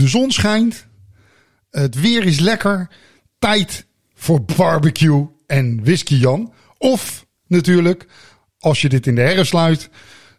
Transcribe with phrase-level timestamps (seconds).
[0.00, 0.86] De zon schijnt.
[1.70, 2.88] Het weer is lekker.
[3.38, 6.52] Tijd voor barbecue en whisky Jan.
[6.78, 8.06] Of natuurlijk,
[8.58, 9.90] als je dit in de herfst sluit.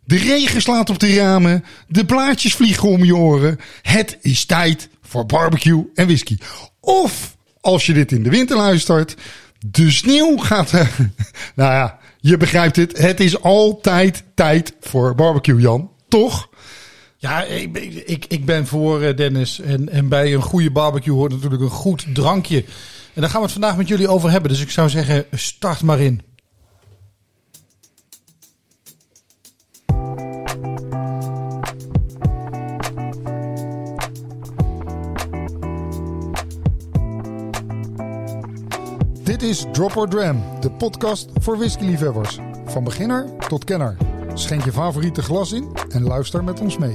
[0.03, 1.63] De regen slaat op de ramen.
[1.87, 3.59] De blaadjes vliegen om je oren.
[3.81, 6.37] Het is tijd voor barbecue en whisky.
[6.79, 9.15] Of als je dit in de winter luistert.
[9.59, 10.71] De sneeuw gaat.
[11.55, 12.97] nou ja, je begrijpt het.
[12.97, 15.91] Het is altijd tijd voor barbecue, Jan.
[16.07, 16.49] Toch?
[17.21, 19.59] Ja, ik, ik, ben voor eh, Dennis.
[19.59, 22.65] En, en bij een goede barbecue hoort natuurlijk een goed drankje.
[23.13, 24.51] En daar gaan we het vandaag met jullie over hebben.
[24.51, 26.21] Dus ik zou zeggen, start maar in.
[39.23, 42.39] Dit is Drop or Dram, de podcast voor whiskyliefhebbers.
[42.65, 44.10] Van beginner tot kenner.
[44.33, 46.93] Schenk je favoriete glas in en luister met ons mee.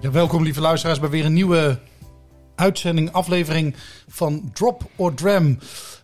[0.00, 1.78] Ja, welkom lieve luisteraars bij weer een nieuwe
[2.54, 3.74] uitzending, aflevering
[4.08, 5.58] van Drop or Dram.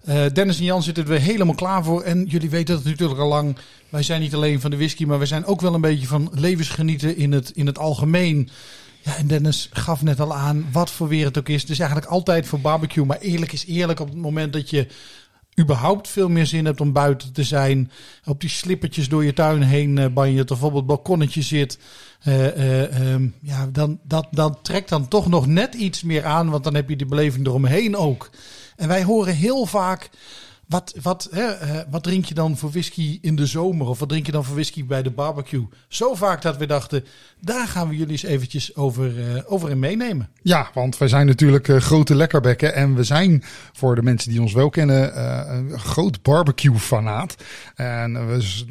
[0.08, 2.02] Uh, Dennis en Jan zitten er weer helemaal klaar voor.
[2.02, 3.56] En jullie weten het natuurlijk al lang.
[3.88, 6.30] Wij zijn niet alleen van de whisky, maar wij zijn ook wel een beetje van
[6.32, 8.48] levensgenieten in het, in het algemeen.
[9.06, 11.64] Ja, en Dennis gaf net al aan wat voor weer het ook is.
[11.64, 13.04] Is eigenlijk altijd voor barbecue.
[13.04, 14.86] Maar eerlijk is eerlijk, op het moment dat je
[15.60, 17.90] überhaupt veel meer zin hebt om buiten te zijn.
[18.24, 20.50] Op die slippertjes door je tuin heen uh, banjet.
[20.50, 21.78] Of op het balkonnetje zit.
[22.24, 26.50] Uh, uh, um, ja, dan, dat, dat trekt dan toch nog net iets meer aan.
[26.50, 28.30] Want dan heb je die beleving eromheen ook.
[28.76, 30.10] En wij horen heel vaak.
[30.66, 31.52] Wat, wat, hè,
[31.90, 33.86] wat drink je dan voor whisky in de zomer?
[33.86, 35.66] Of wat drink je dan voor whisky bij de barbecue?
[35.88, 37.04] Zo vaak dat we dachten,
[37.40, 40.28] daar gaan we jullie eens eventjes over, uh, over in meenemen.
[40.42, 42.74] Ja, want wij zijn natuurlijk uh, grote lekkerbekken.
[42.74, 45.20] En we zijn, voor de mensen die ons wel kennen,
[45.56, 47.34] een groot barbecue-fanaat.
[47.74, 48.64] En we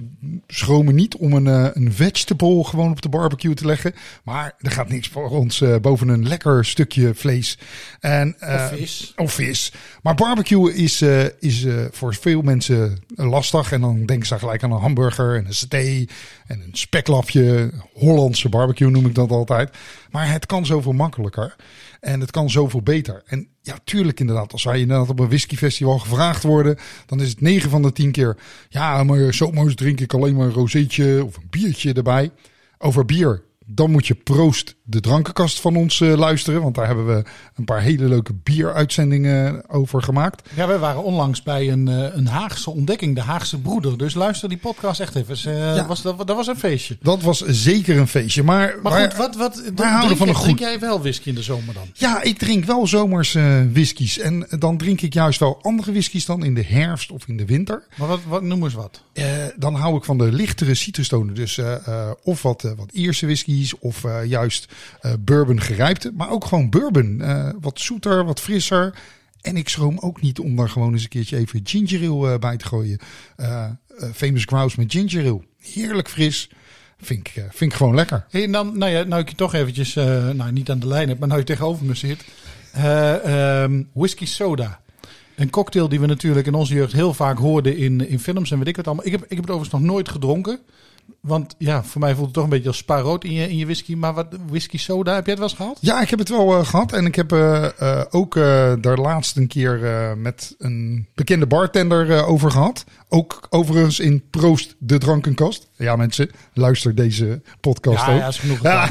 [0.48, 1.46] schromen niet om een,
[1.78, 3.94] een vegetable gewoon op de barbecue te leggen.
[4.24, 7.58] Maar er gaat niks voor ons boven een lekker stukje vlees.
[8.00, 9.14] En, of vis.
[9.16, 9.72] Of vis.
[10.02, 11.02] Maar barbecue is...
[11.40, 13.72] is voor veel mensen lastig.
[13.72, 16.06] En dan denken ze gelijk aan een hamburger en een saté
[16.48, 17.72] en een speklapje.
[17.94, 19.78] Hollandse barbecue noem ik dat altijd.
[20.12, 21.56] Maar het kan zoveel makkelijker.
[22.00, 23.24] En het kan zoveel beter.
[23.26, 24.52] En ja, tuurlijk inderdaad.
[24.52, 28.12] Als wij inderdaad op een whiskyfestival gevraagd worden, dan is het 9 van de 10
[28.12, 28.38] keer.
[28.70, 32.32] Ja, maar zomers drink ik alleen maar een rozeetje of een biertje erbij.
[32.78, 36.62] Over bier dan moet je proost de drankenkast van ons uh, luisteren.
[36.62, 37.24] Want daar hebben we
[37.56, 40.50] een paar hele leuke bieruitzendingen over gemaakt.
[40.56, 43.98] Ja, we waren onlangs bij een, uh, een Haagse ontdekking, de Haagse Broeder.
[43.98, 45.38] Dus luister die podcast echt even.
[45.48, 45.86] Uh, ja.
[45.86, 46.98] was, dat, dat was een feestje.
[47.02, 48.44] Dat was zeker een feestje.
[48.44, 50.44] Maar, maar goed, wat, wat wij houden van een goed...
[50.44, 51.88] drink jij wel whisky in de zomer dan?
[51.94, 53.38] Ja, ik drink wel zomers
[53.74, 54.20] whiskies.
[54.20, 57.46] En dan drink ik juist wel andere whiskies dan in de herfst of in de
[57.46, 57.84] winter.
[57.98, 59.04] Maar wat, wat noem eens wat?
[59.56, 61.36] dan hou ik van de lichtere citrustonen.
[61.36, 61.60] Dus
[62.24, 64.68] of wat, wat Ierse whisky of juist
[65.20, 66.12] bourbon gerijpte.
[66.14, 67.18] Maar ook gewoon bourbon.
[67.22, 69.00] Uh, wat zoeter, wat frisser.
[69.42, 72.58] En ik schroom ook niet om daar gewoon eens een keertje even ginger ale bij
[72.58, 73.00] te gooien.
[74.14, 75.42] famous Grouse met ginger.
[75.58, 76.50] Heerlijk fris.
[77.02, 78.26] Vind ik, vind ik gewoon lekker.
[78.30, 79.94] En dan, nou ja, nou ik je toch eventjes,
[80.34, 82.26] nou niet aan de lijn heb, maar nou je tegenover me zit.
[82.86, 84.80] Um, whisky soda.
[85.36, 88.58] Een cocktail die we natuurlijk in onze jeugd heel vaak hoorden in, in films en
[88.58, 89.06] weet ik wat allemaal.
[89.06, 90.60] Ik heb, ik heb het overigens nog nooit gedronken.
[91.20, 93.66] Want ja, voor mij voelt het toch een beetje als spaarrood in je, in je
[93.66, 93.96] whisky.
[93.96, 95.78] Maar wat whisky soda, heb jij het wel eens gehad?
[95.82, 96.92] Ja, ik heb het wel uh, gehad.
[96.92, 98.36] En ik heb uh, uh, ook
[98.82, 99.80] daar laatst een keer
[100.18, 102.84] met een bekende bartender over gehad.
[103.10, 105.70] Ook overigens in Proost de Drankenkast.
[105.76, 108.20] Ja mensen, luister deze podcast ja, ook.
[108.20, 108.62] Ja, is genoeg.
[108.62, 108.90] Ja.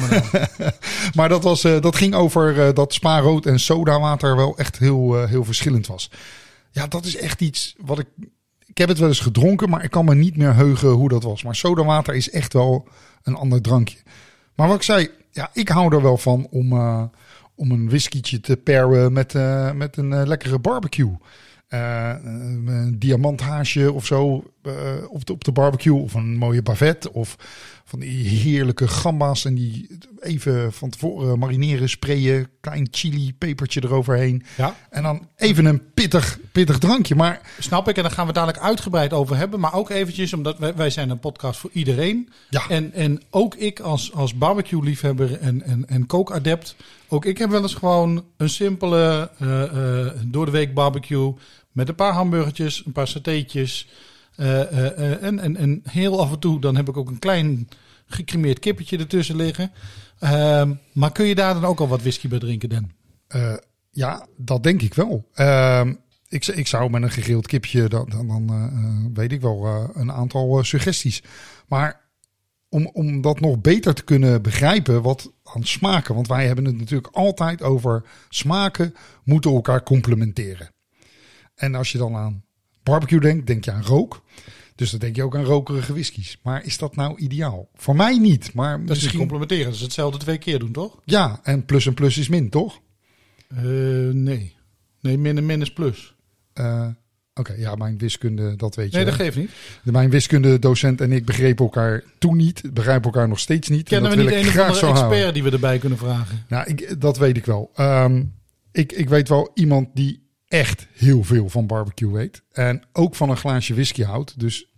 [1.17, 5.87] maar dat, was, dat ging over dat spaarrood en sodawater wel echt heel, heel verschillend
[5.87, 6.11] was.
[6.71, 8.07] Ja, dat is echt iets wat ik
[8.75, 11.23] ik heb het wel eens gedronken, maar ik kan me niet meer heugen hoe dat
[11.23, 11.43] was.
[11.43, 12.89] Maar sodawater is echt wel
[13.23, 13.99] een ander drankje.
[14.55, 17.03] Maar wat ik zei, ja, ik hou er wel van om, uh,
[17.55, 21.17] om een whiskietje te paren met, uh, met een uh, lekkere barbecue.
[21.69, 24.45] een diamanthaasje of zo
[25.09, 26.03] op, de, op de barbecue.
[26.03, 27.11] Of een mooie bavet.
[27.11, 27.37] Of
[27.85, 29.45] van die heerlijke gamba's.
[29.45, 32.49] En die even van tevoren marineren, sprayen.
[32.61, 34.43] Klein chili, pepertje eroverheen.
[34.57, 34.77] Ja.
[34.91, 37.15] En dan even een pittig, pittig drankje.
[37.15, 37.41] Maar...
[37.59, 37.97] Snap ik.
[37.97, 39.61] En daar gaan we dadelijk uitgebreid over hebben.
[39.61, 42.29] Maar ook eventjes, omdat wij, wij zijn een podcast voor iedereen.
[42.51, 42.69] Ja.
[42.69, 46.77] En, en ook ik als, als barbecue liefhebber en, en, en kookadept.
[47.09, 51.35] Ook ik heb wel eens gewoon een simpele uh, uh, door de week barbecue.
[51.73, 53.89] Met een paar hamburgertjes, een paar satéetjes.
[54.37, 57.69] Uh, uh, en, en, en heel af en toe, dan heb ik ook een klein
[58.07, 59.73] gecremeerd kippetje ertussen liggen.
[60.21, 62.91] Uh, maar kun je daar dan ook al wat whisky bij drinken, Dan?
[63.91, 65.29] ja, dat denk ik wel.
[65.35, 65.95] Ehm,
[66.29, 70.65] ik, ik zou met een gegrild kipje, dan, dan, dan weet ik wel een aantal
[70.65, 71.23] suggesties.
[71.69, 72.05] Maar
[72.75, 76.15] om, om dat nog beter te kunnen begrijpen, wat aan smaken.
[76.15, 78.95] Want wij hebben het natuurlijk altijd over smaken
[79.25, 80.71] moeten elkaar complementeren.
[81.55, 82.45] En als je dan aan
[82.85, 84.23] barbecue denkt, denk je aan rook.
[84.75, 86.39] Dus dan denk je ook aan rokerige whiskies.
[86.43, 87.69] Maar is dat nou ideaal?
[87.75, 88.55] Voor mij niet.
[88.55, 89.11] Maar dat misschien...
[89.11, 89.65] is complementeren.
[89.65, 91.01] Dat is hetzelfde twee keer doen, toch?
[91.05, 92.81] Ja, en plus en plus is min, toch?
[93.55, 93.61] Uh,
[94.13, 94.57] nee.
[95.01, 96.15] Nee, min en min is plus.
[96.55, 96.87] Uh,
[97.35, 98.97] Oké, ja, mijn wiskunde, dat weet je.
[98.97, 99.51] Nee, dat geeft niet.
[99.83, 102.63] De, mijn wiskundedocent en ik begrepen elkaar toen niet.
[102.73, 103.89] Begrijpen elkaar nog steeds niet.
[103.89, 105.35] Kennen we niet een of andere expert houden.
[105.35, 106.45] die we erbij kunnen vragen?
[106.49, 107.71] Nou, ik, dat weet ik wel.
[107.77, 108.35] Um,
[108.73, 110.24] ik, ik weet wel iemand die
[110.55, 112.43] echt heel veel van barbecue weet.
[112.53, 114.41] En ook van een glaasje whisky houdt.
[114.41, 114.71] Dus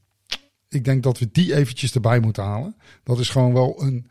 [0.69, 2.77] ik denk dat we die eventjes erbij moeten halen.
[3.03, 4.11] Dat is gewoon wel een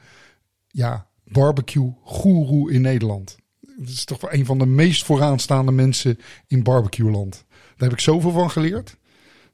[0.67, 3.37] ja, barbecue goeroe in Nederland.
[3.77, 7.45] Het is toch wel een van de meest vooraanstaande mensen in barbecue land.
[7.47, 8.97] Daar heb ik zoveel van geleerd.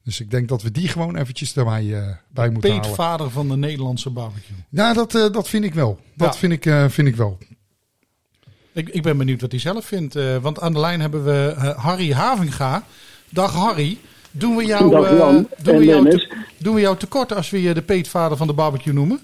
[0.03, 2.87] Dus ik denk dat we die gewoon eventjes erbij uh, bij moeten halen.
[2.87, 4.55] Peetvader van de Nederlandse barbecue.
[4.69, 5.99] Ja, dat, uh, dat vind ik wel.
[6.15, 6.39] Dat ja.
[6.39, 7.37] vind, ik, uh, vind ik wel.
[8.73, 10.17] Ik, ik ben benieuwd wat hij zelf vindt.
[10.41, 12.83] want aan de lijn hebben we Harry Havinga.
[13.29, 13.97] Dag Harry.
[14.31, 15.09] Doen we jou, Dag
[15.63, 18.53] doen we jou, te, doen we jou tekort als we je de peetvader van de
[18.53, 19.19] barbecue noemen?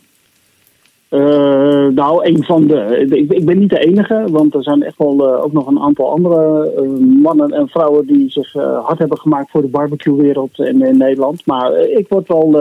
[1.10, 3.06] Uh, nou, een van de.
[3.10, 5.80] Ik, ik, ben niet de enige, want er zijn echt wel uh, ook nog een
[5.80, 10.82] aantal andere uh, mannen en vrouwen die zich hard hebben gemaakt voor de barbecue-wereld in,
[10.82, 11.46] in, Nederland.
[11.46, 12.52] Maar ik word wel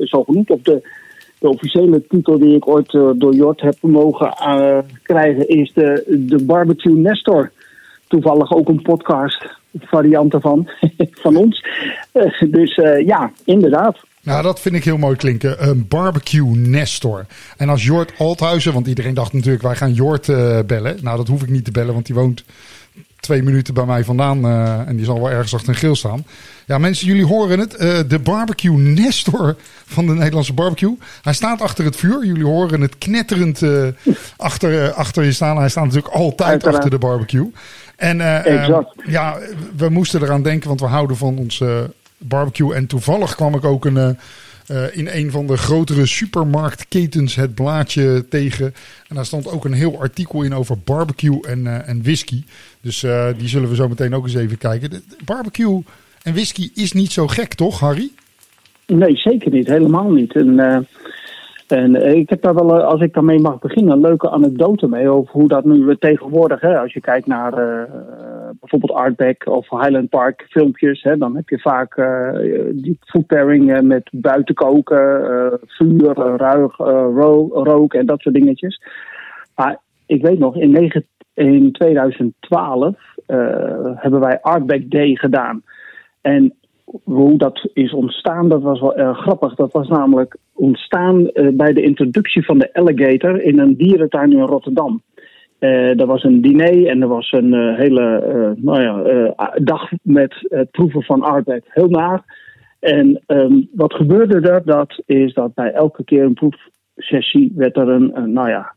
[0.00, 0.88] zo genoemd op de,
[1.46, 4.34] de, officiële titel die ik ooit door Jort heb mogen
[5.02, 7.50] krijgen, is de, de Barbecue Nestor.
[8.08, 9.46] Toevallig ook een podcast
[9.80, 10.68] variant ervan,
[11.22, 11.64] van ons.
[12.50, 13.96] dus ja, inderdaad.
[14.22, 15.68] Nou, dat vind ik heel mooi klinken.
[15.68, 17.26] Een barbecue Nestor.
[17.56, 20.26] En als Jort Althuizen, want iedereen dacht natuurlijk wij gaan Jort
[20.66, 20.96] bellen.
[21.02, 22.44] Nou, dat hoef ik niet te bellen, want die woont
[23.20, 24.46] twee minuten bij mij vandaan.
[24.46, 26.24] Uh, en die zal wel ergens achter een grill staan.
[26.66, 27.72] Ja, mensen, jullie horen het.
[27.72, 30.98] Uh, de barbecue Nestor van de Nederlandse barbecue.
[31.22, 32.26] Hij staat achter het vuur.
[32.26, 33.62] Jullie horen het knetterend
[34.36, 35.58] achter, achter je staan.
[35.58, 36.76] Hij staat natuurlijk altijd Uiteraard.
[36.76, 37.52] achter de barbecue.
[37.96, 38.18] En
[39.06, 39.38] ja,
[39.76, 42.74] we moesten eraan denken, want we houden van onze barbecue.
[42.74, 44.16] En toevallig kwam ik ook een,
[44.70, 48.74] uh, in een van de grotere supermarktketens het blaadje tegen.
[49.08, 52.44] En daar stond ook een heel artikel in over barbecue en, uh, en whisky.
[52.86, 55.02] Dus uh, die zullen we zo meteen ook eens even kijken.
[55.24, 55.82] Barbecue
[56.22, 58.10] en whisky is niet zo gek, toch, Harry?
[58.86, 59.66] Nee, zeker niet.
[59.66, 60.34] Helemaal niet.
[60.34, 60.86] En
[61.66, 64.88] en eh, ik heb daar wel, eh, als ik daarmee mag beginnen, een leuke anekdote
[64.88, 67.82] mee over hoe dat nu tegenwoordig, hè, als je kijkt naar uh,
[68.60, 71.94] bijvoorbeeld Artback of Highland Park filmpjes, hè, dan heb je vaak
[72.72, 78.82] die food pairing met buiten koken, vuur, ruig, ro rook en dat soort dingetjes.
[79.54, 81.06] Maar ik weet nog, in, 9,
[81.36, 82.96] in 2012
[83.94, 85.62] hebben wij Artback Day gedaan.
[86.20, 86.54] En
[87.04, 89.54] hoe dat is ontstaan, dat was wel erg grappig.
[89.54, 94.40] Dat was namelijk ontstaan uh, bij de introductie van de alligator in een dierentuin in
[94.40, 95.02] Rotterdam.
[95.60, 100.70] Uh, er was een diner en er was een hele nou ja, dag met het
[100.70, 101.64] proeven van arbeid.
[101.68, 102.44] Heel naar.
[102.80, 104.62] En um, wat gebeurde er?
[104.64, 108.74] Dat is dat bij elke keer een proefsessie werd er een nou ja,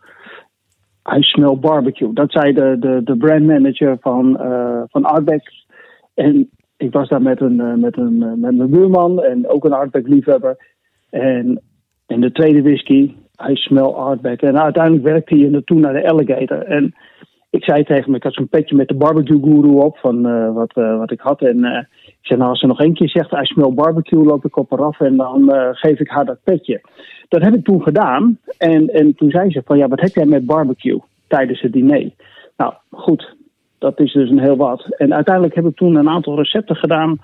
[1.09, 2.13] hij smell barbecue.
[2.13, 4.37] Dat zei de, de, de brandmanager van,
[4.89, 5.41] van Arbeck.
[6.13, 9.65] En ik was daar met, een, eh, met, een, eh, met mijn buurman en ook
[9.65, 10.57] een Artback liefhebber.
[11.09, 11.61] En
[12.07, 14.41] in de tweede whisky, hij smel Artback.
[14.41, 16.63] En uiteindelijk werkte hij naartoe naar de Alligator.
[16.63, 16.95] En
[17.49, 20.53] ik zei tegen me, ik had zo'n petje met de barbecue guru op van uh,
[20.53, 21.41] wat, uh, wat ik had.
[21.41, 24.45] En uh, ik zei, nou als ze nog één keer zegt, hij smel barbecue, loop
[24.45, 26.81] ik op eraf en dan geef ik haar dat petje.
[27.27, 28.39] Dat heb ik toen gedaan.
[28.57, 32.09] En, en toen zei ze van, ja, wat heb jij met barbecue tijdens het diner?
[32.57, 33.35] Nou, goed,
[33.77, 34.95] dat is dus een heel wat.
[34.97, 37.19] En uiteindelijk heb ik toen een aantal recepten gedaan.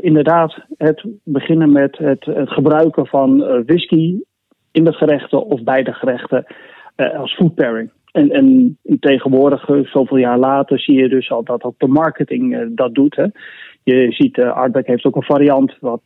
[0.00, 4.20] Inderdaad, het beginnen met het, het gebruiken van whisky
[4.72, 6.46] in de gerechten of bij de gerechten
[6.96, 7.90] als food pairing.
[8.12, 12.94] En, en tegenwoordig, zoveel jaar later, zie je dus al dat ook de marketing dat
[12.94, 13.16] doet.
[13.16, 13.26] Hè.
[13.82, 16.02] Je ziet, uh, heeft ook een variant wat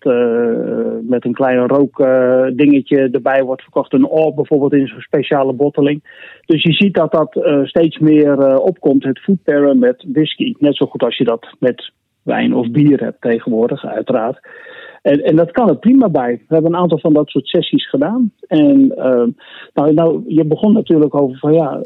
[1.09, 3.93] met een klein rookdingetje erbij wordt verkocht.
[3.93, 6.03] Een oor bijvoorbeeld in zo'n speciale botteling.
[6.47, 10.55] Dus je ziet dat dat steeds meer opkomt, het food pairen met whisky.
[10.59, 11.93] Net zo goed als je dat met
[12.23, 14.41] wijn of bier hebt tegenwoordig, uiteraard.
[15.05, 16.43] En, en dat kan er prima bij.
[16.49, 18.33] We hebben een aantal van dat soort sessies gedaan.
[18.47, 18.87] En
[19.75, 21.81] nou, nou, je begon natuurlijk over van ja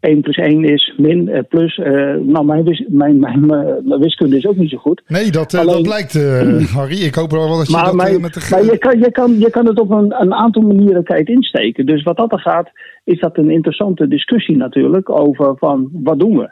[0.00, 1.76] 1 plus 1 is min, uh, plus.
[1.76, 5.02] Uh, nou, mijn, wis, mijn, mijn, mijn, wiskunde is ook niet zo goed.
[5.06, 6.12] Nee, dat, Alleen, dat blijkt,
[6.78, 7.02] Harry.
[7.02, 8.48] Ik hoop wel dat je maar, dat maar, met de...
[8.50, 11.86] Maar je kan, je, kan, je kan het op een, een aantal manieren kijk, insteken.
[11.86, 12.70] Dus wat dat er gaat,
[13.04, 16.50] is dat een interessante discussie natuurlijk over van wat doen we.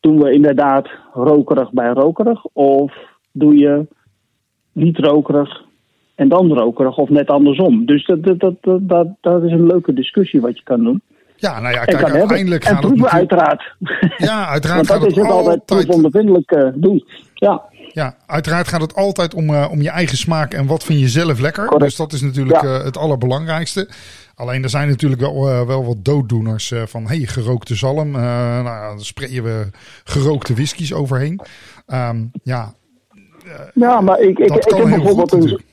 [0.00, 2.44] doen we inderdaad rokerig bij rokerig?
[2.52, 2.92] Of
[3.32, 3.86] doe je
[4.74, 5.62] niet rokerig
[6.14, 7.86] en dan rokerig of net andersom?
[7.86, 11.02] Dus dat, dat, dat, dat, dat is een leuke discussie wat je kan doen.
[11.36, 12.18] Ja, nou ja, En kijk, hebben.
[12.18, 13.74] uiteindelijk en gaat het proeven uiteraard.
[14.16, 17.04] Ja, uiteraard Want gaat dat is het altijd proefondervindelijk eh, doen.
[17.34, 17.62] Ja,
[17.92, 21.08] Ja, uiteraard gaat het altijd om, eh, om je eigen smaak en wat vind je
[21.08, 21.64] zelf lekker.
[21.64, 21.84] Correct.
[21.84, 22.78] Dus dat is natuurlijk Ja.
[22.78, 23.88] eh, het allerbelangrijkste.
[24.34, 28.14] Alleen er zijn natuurlijk wel, wel wat dooddoeners van hey, gerookte zalm.
[28.14, 29.68] eh nou, ja, dan sprayen we
[30.04, 31.40] gerookte whiskies overheen.
[31.86, 32.72] Ehm, ja,
[33.74, 35.72] ja maar ik, ik, ik heb bijvoorbeeld goed een.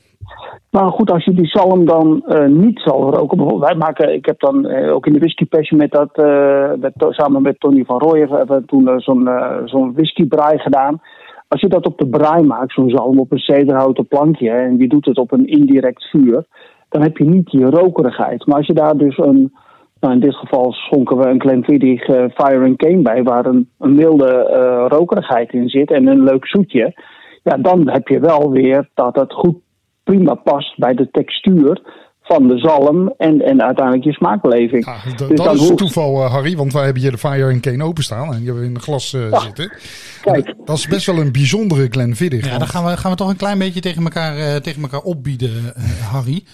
[0.72, 3.36] Maar goed, als je die zalm dan eh, niet zal roken.
[3.36, 6.72] Bijvoorbeeld, wij maken, ik heb dan eh, ook in de whisky passion met dat, eh,
[6.80, 9.28] met, samen met Tony van Rooyen, hebben we toen zo'n
[9.64, 11.00] zo'n whiskybraai gedaan.
[11.48, 14.78] Als je dat op de braai maakt, zo'n zalm op een cederhouten plankje, hè, en
[14.78, 16.44] je doet het op een indirect vuur,
[16.88, 18.46] dan heb je niet die rokerigheid.
[18.46, 19.52] Maar als je daar dus een,
[20.00, 23.94] nou in dit geval schonken we een Glenfiddich Fire and Cane bij, waar een, een
[23.94, 24.42] milde
[24.88, 26.94] rokerigheid in zit en een leuk zoetje.
[27.42, 29.56] Ja, dan heb je wel weer dat het goed
[30.04, 31.82] prima past bij de textuur
[32.22, 34.84] van de zalm en, en uiteindelijk je smaakbeleving.
[34.86, 37.48] Ja, Dus dat dan is hoeft- toeval, eh, Harry, want wij hebben hier de Fire
[37.50, 39.72] en Cane openstaan en die hebben we in een glas eh, zitten.
[40.22, 42.42] Kijk, Dat is best wel een bijzondere Glenfiddich.
[42.44, 44.82] Ja, want- dan gaan we, gaan we toch een klein beetje tegen elkaar, eh, tegen
[44.82, 45.50] elkaar opbieden,
[46.10, 46.44] Harry.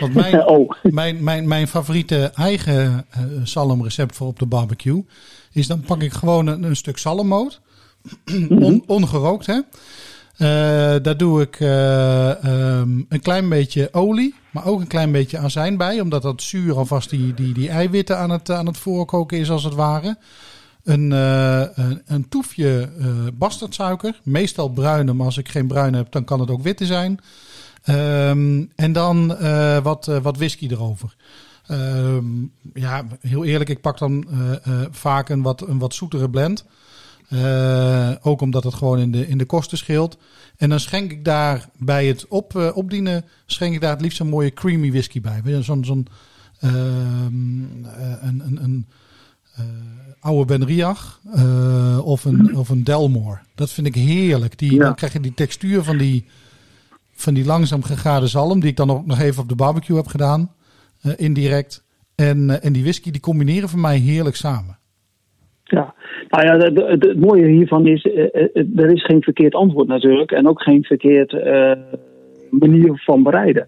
[0.00, 3.06] Want mijn, oh, mijn, mijn, mijn favoriete eigen
[3.42, 5.04] zalmrecept voor op de barbecue
[5.52, 7.60] is dan pak ik gewoon een, een stuk zalmmoot,
[8.48, 9.60] on, ongerookt hè.
[10.36, 10.48] Eh,
[11.02, 15.76] daar doe ik eh, ehm, een klein beetje olie, maar ook een klein beetje azijn
[15.76, 19.50] bij, omdat dat zuur alvast die, die, die eiwitten aan het, aan het voorkoken is
[19.50, 20.18] als het ware.
[20.84, 26.12] Een, eh, een, een toefje eh bastardsuiker, meestal bruine, maar als ik geen bruine heb,
[26.12, 27.18] dan kan het ook witte zijn.
[27.82, 29.36] Ehm, en dan
[29.82, 31.16] wat, wat whisky erover.
[31.66, 32.26] Ehm,
[32.74, 34.26] ja, heel eerlijk, ik pak dan
[34.90, 36.64] vaak een wat, een wat zoetere blend.
[37.28, 40.18] Eh, ook omdat het gewoon in de, in de kosten scheelt.
[40.56, 44.20] En dan schenk ik daar bij het op, eh, opdienen, schenk ik daar het liefst
[44.20, 45.62] een mooie creamy whisky bij.
[45.62, 46.06] Zo'n zo'n
[46.60, 46.74] ehm,
[47.84, 48.86] eh, een, een, een
[50.20, 51.20] oude Benriach
[52.02, 53.38] of, een, of een Delmore.
[53.54, 54.58] Dat vind ik heerlijk.
[54.58, 54.84] Die, Ja.
[54.84, 56.24] Dan krijg je die textuur van die,
[57.14, 60.06] van die langzaam gegade zalm, die ik dan ook nog even op de barbecue heb
[60.06, 60.52] gedaan,
[61.16, 61.82] indirect.
[62.14, 64.78] En, en die whisky, die combineren voor mij heerlijk samen.
[65.66, 65.94] Ja.
[66.28, 66.56] Nou ja,
[66.86, 70.84] het, mooie hiervan is, eh, eh, er is geen verkeerd antwoord natuurlijk en ook geen
[70.84, 71.72] verkeerd eh,
[72.50, 73.66] manier van bereiden.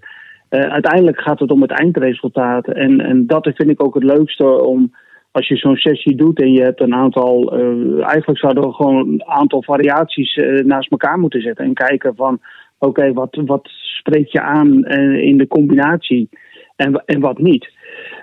[0.48, 4.44] Eh, uiteindelijk gaat het om het eindresultaat en, en dat vind ik ook het leukste
[4.44, 4.90] om
[5.30, 9.08] als je zo'n sessie doet en je hebt een aantal, eh, eigenlijk zouden we gewoon
[9.08, 12.40] een aantal variaties eh, naast elkaar moeten zetten en kijken van
[12.78, 16.28] oké, wat, wat spreekt je aan eh, in de combinatie
[16.76, 17.72] en, en wat niet.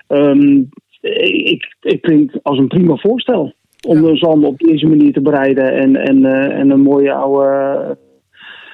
[0.07, 0.63] Ehm,
[1.01, 3.53] ik, ik het als een prima voorstel
[3.85, 7.97] om de zalm op deze manier te bereiden en, en, eh, en een mooie oude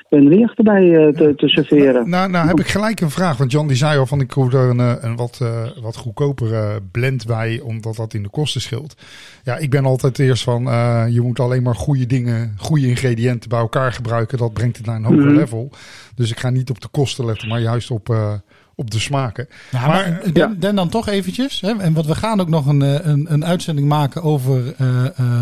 [0.10, 2.10] een richt erbij eh, te, te serveren.
[2.10, 3.38] Nou, nou heb ik gelijk een vraag.
[3.38, 5.96] Want Jan die zei al van ik hoef er een, eh, een wat, eh, wat
[5.96, 7.60] goedkopere blend bij.
[7.63, 8.96] Omdat dat in de kosten scheelt.
[9.44, 13.50] Ja, ik ben altijd eerst van eh, je moet alleen maar goede dingen, goede ingrediënten
[13.50, 14.38] bij elkaar gebruiken.
[14.38, 15.36] Dat brengt het naar een hoger Mhm.
[15.36, 15.70] level.
[16.15, 18.34] Dus ik ga niet op de kosten letten, maar juist op, eh,
[18.75, 19.47] op de smaken.
[19.71, 21.61] Nou, Maar, maar, eh, dan, dan, dan toch eventjes.
[21.61, 25.05] Hè, en want we gaan ook nog een, eh, een, een uitzending maken over eh
[25.19, 25.41] eh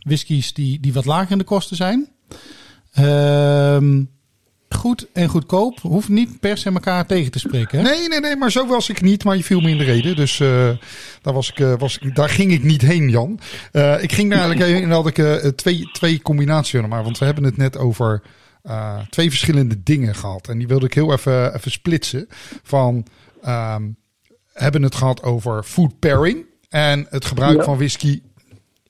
[0.00, 2.08] whiskies die, die wat lager in de kosten zijn.
[2.92, 4.02] Ehm,
[4.76, 7.78] goed en goedkoop hoeft niet per se elkaar tegen te spreken.
[7.78, 7.84] Hè?
[7.84, 9.24] Nee, nee, nee, maar zo was ik niet.
[9.24, 10.16] Maar je viel me in de reden.
[10.16, 10.70] Dus eh,
[11.22, 13.40] daar, was ik, eh, was ik, daar ging ik niet heen, Jan.
[13.72, 16.80] Eh, ik ging daar eigenlijk heen en had ik eh, twee, twee combinaties.
[16.80, 18.22] Maar, want we hebben het net over
[18.62, 20.48] eh, twee verschillende dingen gehad.
[20.48, 22.26] En die wilde ik heel even, even splitsen.
[22.62, 23.06] Van,
[23.42, 23.88] ehm,
[24.52, 26.44] hebben het gehad over food pairing.
[26.68, 27.64] En het gebruik Ja.
[27.64, 28.22] van whisky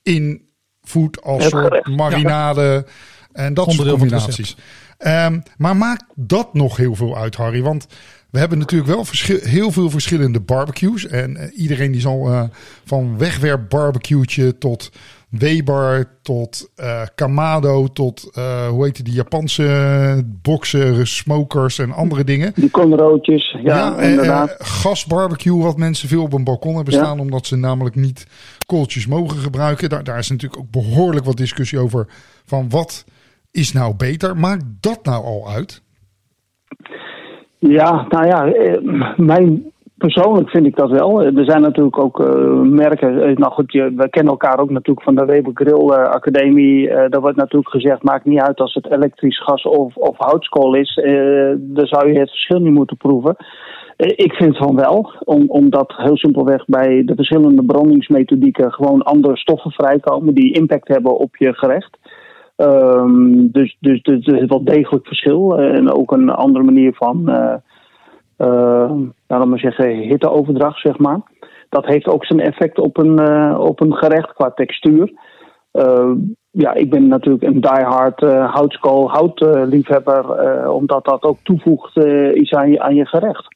[0.03, 0.49] in
[0.81, 2.85] food als soort marinade.
[3.31, 4.55] En dat soort Onderdeel combinaties.
[4.97, 7.61] Ehm, maar maakt dat nog heel veel uit, Harry?
[7.61, 7.87] Want
[8.29, 9.05] we hebben natuurlijk wel
[9.41, 11.07] heel veel verschillende barbecues.
[11.07, 12.43] En eh, iedereen die zal eh,
[12.85, 14.91] van wegwerp barbecue'tje tot
[15.31, 22.51] Weber tot eh, Kamado tot eh, hoe heet die Japanse boksen, smokers en andere dingen.
[22.55, 24.49] Die konrootjes, ja, eh, inderdaad.
[24.49, 26.99] eh, gasbarbecue, wat mensen veel op een balkon hebben Ja.
[26.99, 28.27] staan, omdat ze namelijk niet
[28.65, 29.89] kooltjes mogen gebruiken.
[29.89, 32.07] Daar, daar is natuurlijk ook behoorlijk wat discussie over
[32.45, 33.05] van wat
[33.51, 34.37] is nou beter.
[34.37, 35.81] Maakt dat nou al uit?
[37.57, 38.45] Ja, nou ja,
[39.17, 39.70] mijn
[40.01, 41.23] Persoonlijk vind ik dat wel.
[41.23, 43.15] Er zijn natuurlijk ook uh, merken.
[43.15, 46.87] Nou goed, je, we kennen elkaar ook natuurlijk van de Weber Grill Academie.
[46.87, 50.75] Uh, daar wordt natuurlijk gezegd: maakt niet uit als het elektrisch gas of, of houtskool
[50.75, 50.95] is.
[51.57, 53.35] dan zou je het verschil niet moeten proeven.
[53.97, 59.71] ik vind van wel, om, omdat heel simpelweg bij de verschillende brandingsmethodieken gewoon andere stoffen
[59.71, 61.97] vrijkomen die impact hebben op je gerecht.
[62.57, 65.57] Um, dus, dus, dus er is wel degelijk verschil.
[65.57, 67.29] en ook een andere manier van
[68.41, 68.91] uh,
[69.27, 71.19] laten we zeggen, hitteoverdracht, zeg maar.
[71.69, 75.11] Dat heeft ook zijn effect op een, uh, op een gerecht qua textuur.
[75.73, 76.11] Uh,
[76.51, 81.95] ja, ik ben natuurlijk een diehard uh, houtskool, houtliefhebber, omdat dat ook toevoegt
[82.33, 83.47] iets aan je, aan je gerecht.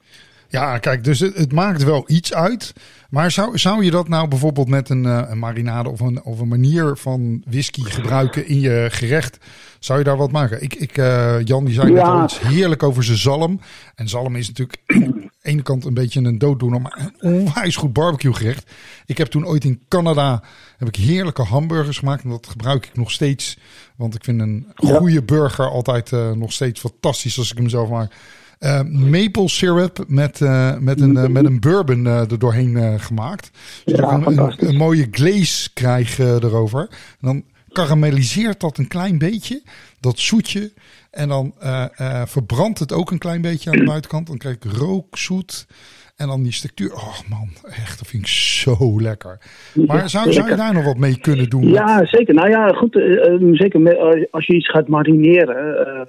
[0.55, 2.73] Ja, kijk, dus het, het, maakt wel iets uit.
[3.09, 6.47] Maar zou, zou je dat nou bijvoorbeeld met een, een marinade of een, of een
[6.47, 9.37] manier van whisky gebruiken in je gerecht?
[9.79, 10.63] Zou je daar wat maken?
[10.63, 13.59] Ik, ik, uh, Jan die zei net al iets heerlijk over zijn zalm.
[13.95, 17.75] En zalm is natuurlijk aan de ene kant een beetje een dooddoener, maar een onwijs
[17.75, 18.71] goed barbecue gerecht.
[19.05, 20.43] Ik heb toen ooit in Canada
[20.77, 22.23] heb ik heerlijke hamburgers gemaakt.
[22.23, 23.57] En dat gebruik ik nog steeds.
[23.95, 27.89] Want ik vind een goede burger altijd uh, nog steeds fantastisch als ik hem zelf
[27.89, 28.13] maak.
[28.59, 28.81] Uh,
[29.11, 33.51] maple syrup met, uh, met, een, uh, met een bourbon er doorheen gemaakt.
[33.85, 36.87] Zodat ja, een, een, een, mooie glaze krijg erover.
[36.89, 39.61] En dan karamelliseert dat een klein beetje,
[39.99, 40.71] dat zoetje.
[41.11, 41.53] En dan
[42.25, 44.27] verbrandt het ook een klein beetje aan de buitenkant.
[44.27, 45.67] Dan krijg ik rook, zoet.
[46.15, 46.93] En dan die structuur.
[46.93, 49.37] Oh man, echt, dat vind ik zo lekker.
[49.85, 51.67] Maar zou, zou je daar nog wat mee kunnen doen?
[51.67, 52.33] Ja, zeker.
[52.33, 52.93] Nou ja, goed.
[53.51, 53.97] Zeker
[54.31, 56.07] als je iets gaat marineren.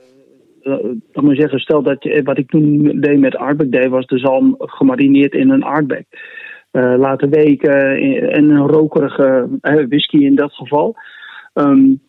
[1.13, 4.19] Dan moet je zeggen, stel dat wat ik toen deed met Arbeck Day was de
[4.19, 6.07] zalm gemarineerd in een aardbek.
[6.73, 7.97] laten weken
[8.31, 9.49] en een rokerige
[9.89, 10.97] whisky in dat geval.
[11.55, 12.01] Um,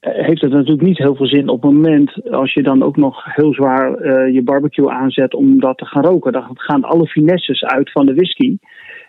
[0.00, 3.34] heeft het natuurlijk niet heel veel zin op het moment als je dan ook nog
[3.34, 6.32] heel zwaar uh, je barbecue aanzet om dat te gaan roken.
[6.32, 8.56] Dan gaan alle finesses uit van de whisky.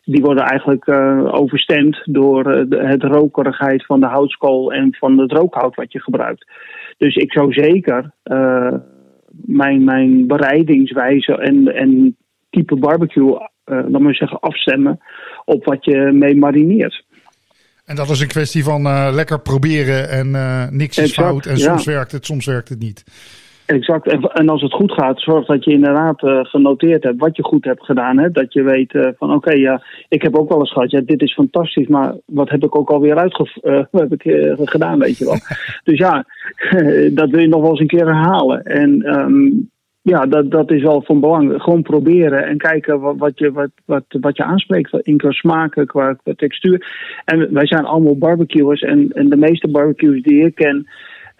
[0.03, 5.17] Die worden eigenlijk uh, overstemd door uh, de, het rokerigheid van de houtskool en van
[5.17, 6.51] het rookhout wat je gebruikt.
[6.97, 8.11] Dus ik zou zeker
[9.45, 12.17] mijn, mijn bereidingswijze en, en
[12.49, 14.99] type barbecue, laat maar zeggen, afstemmen
[15.45, 17.05] op wat je mee marineert.
[17.85, 18.81] En dat is een kwestie van
[19.13, 20.31] lekker proberen en
[20.77, 21.45] niks is exact, fout.
[21.45, 23.03] En soms werkt het, soms werkt het niet.
[23.71, 24.07] Exact.
[24.07, 27.43] En, en als het goed gaat, zorg dat je inderdaad uh, genoteerd hebt wat je
[27.43, 28.17] goed hebt gedaan.
[28.17, 28.31] Hè?
[28.31, 31.21] Dat je weet van oké, okay, ja, ik heb ook wel eens gehad, ja, dit
[31.21, 33.47] is fantastisch, maar wat heb ik ook alweer uitge
[33.91, 34.21] heb ik,
[34.69, 35.37] gedaan, weet je wel.
[35.83, 36.25] dus ja,
[37.19, 38.63] dat wil je nog wel eens een keer herhalen.
[38.63, 39.69] En um,
[40.03, 41.61] ja, dat, dat is wel van belang.
[41.61, 44.99] Gewoon proberen en kijken wat, wat, je, wat, wat, wat je aanspreekt.
[45.01, 46.85] In qua smaken, qua, qua textuur.
[47.25, 48.81] En wij zijn allemaal barbecuers.
[48.81, 50.87] En, en de meeste barbecues die ik ken.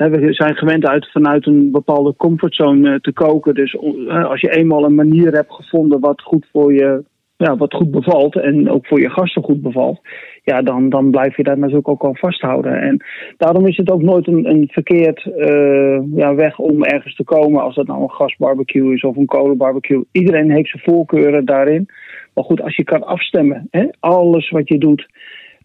[0.10, 3.54] We zijn gewend uit, vanuit een bepaalde comfortzone eh, te koken.
[3.54, 7.04] Dus eh, als je eenmaal een manier hebt gevonden wat goed voor je
[7.38, 10.02] ja, wat goed bevalt en ook voor je gasten goed bevalt,
[10.44, 12.82] ja, dan, dan blijf je daar natuurlijk ook al vasthouden.
[12.82, 13.04] En
[13.38, 17.62] daarom is het ook nooit een, een verkeerd uh, ja, weg om ergens te komen,
[17.62, 20.06] als dat nou een gasbarbecue is of een kolenbarbecue.
[20.12, 21.90] Iedereen heeft zijn voorkeuren daarin.
[22.34, 25.08] Maar goed, als je kan afstemmen, hè, alles wat je doet,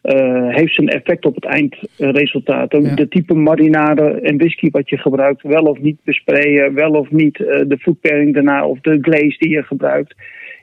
[0.07, 2.73] uh, heeft zijn effect op het eindresultaat.
[2.73, 2.95] Ja.
[2.95, 7.38] De type marinade en whisky wat je gebruikt, wel of niet besprayen, wel of niet
[7.38, 10.14] uh, de food pairing daarna of de glaze die je gebruikt.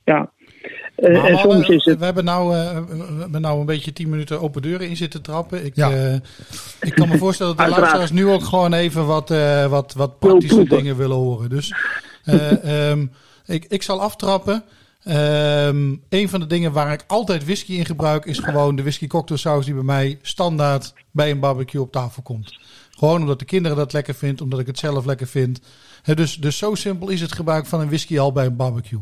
[0.03, 0.29] Ja,
[0.97, 1.99] uh, en soms is het...
[1.99, 5.65] We hebben nou, we hebben nou een beetje tien minuten open deuren in zitten trappen.
[5.65, 6.19] Ik, ja.
[6.81, 9.29] ik kan me voorstellen dat de luisteraars nu ook gewoon even wat,
[9.69, 11.49] wat, wat praktische dingen willen horen.
[11.49, 11.75] Dus
[12.91, 13.11] um,
[13.55, 14.63] ik, ik zal aftrappen.
[15.07, 19.07] Um, een van de dingen waar ik altijd whisky in gebruik is gewoon de whisky
[19.07, 22.59] cocktailsaus die bij mij standaard bij een barbecue op tafel komt.
[22.89, 25.59] Gewoon omdat de kinderen dat lekker vinden, omdat ik het zelf lekker vind.
[26.03, 29.01] dus, dus zo simpel is het gebruik van een whisky al bij een barbecue.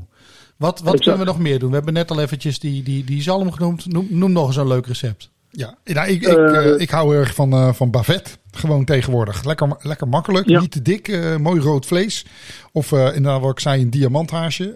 [0.57, 1.69] Wat, wat kunnen we nog meer doen?
[1.69, 3.85] We hebben net al eventjes die, die, die zalm genoemd.
[3.85, 5.30] Noem, noem nog eens een leuk recept.
[5.51, 8.39] Ja, nou, ik, ik, uh, ik hou erg van, uh, van bavet.
[8.51, 9.43] Gewoon tegenwoordig.
[9.43, 10.49] Lekker, lekker makkelijk.
[10.49, 10.59] Ja.
[10.59, 11.07] Niet te dik.
[11.07, 12.25] Uh, mooi rood vlees.
[12.71, 14.75] Of inderdaad, wat ik zei, een diamanthaasje.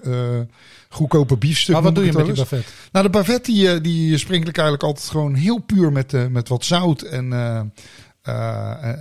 [0.90, 1.74] goedkope biefstuk.
[1.74, 2.66] Maar wat doe je met die bavet?
[2.92, 6.66] Nou, de bavet die, die sprinkel ik eigenlijk altijd gewoon heel puur met, met wat
[6.66, 7.34] zout en,